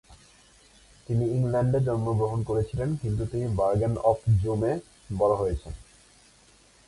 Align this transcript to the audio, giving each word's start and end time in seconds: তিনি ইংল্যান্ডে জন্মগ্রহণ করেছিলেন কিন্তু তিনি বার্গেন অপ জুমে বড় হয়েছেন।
তিনি 1.07 1.25
ইংল্যান্ডে 1.31 1.79
জন্মগ্রহণ 1.79 2.39
করেছিলেন 2.43 2.89
কিন্তু 2.95 3.23
তিনি 3.25 3.45
বার্গেন 3.55 3.93
অপ 4.03 4.19
জুমে 4.41 4.73
বড় 5.17 5.33
হয়েছেন। 5.35 5.73